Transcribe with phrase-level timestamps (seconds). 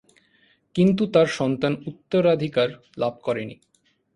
[0.75, 2.69] কিন্তু, তার সন্তান উত্তরাধিকার
[2.97, 3.55] লাভ করে নি।